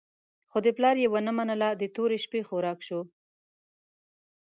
[0.49, 3.01] خو د پلار یې ونه منله، د تورې شپې خوراک شو.